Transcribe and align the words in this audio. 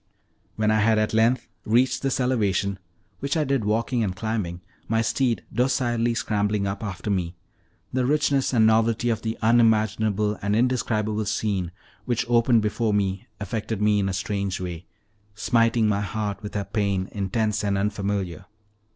When 0.55 0.71
I 0.71 0.79
had 0.79 0.97
at 0.97 1.13
length 1.13 1.47
reached 1.63 2.01
this 2.01 2.19
elevation, 2.19 2.79
which 3.19 3.37
I 3.37 3.43
did 3.43 3.63
walking 3.63 4.03
and 4.03 4.15
climbing, 4.15 4.61
my 4.87 5.03
steed 5.03 5.43
docilely 5.53 6.15
scrambling 6.15 6.65
up 6.65 6.83
after 6.83 7.11
me, 7.11 7.35
the 7.93 8.03
richness 8.03 8.51
and 8.51 8.65
novelty 8.65 9.11
of 9.11 9.21
the 9.21 9.37
unimaginable 9.43 10.39
and 10.41 10.55
indescribable 10.55 11.25
scene 11.25 11.71
which 12.05 12.25
opened 12.27 12.63
before 12.63 12.95
me 12.95 13.27
affected 13.39 13.79
me 13.79 13.99
in 13.99 14.09
a 14.09 14.13
strange 14.13 14.59
way, 14.59 14.87
smiting 15.35 15.87
my 15.87 16.01
heart 16.01 16.41
with 16.41 16.55
a 16.55 16.65
pain 16.65 17.07
intense 17.11 17.63
and 17.63 17.77
unfamiliar. 17.77 18.45